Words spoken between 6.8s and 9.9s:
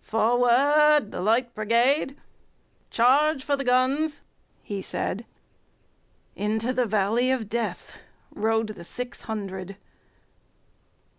valley of DeathRode the six hundred.